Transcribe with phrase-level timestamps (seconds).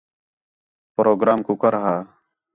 [0.95, 1.95] پروگرام کُکر ہا؟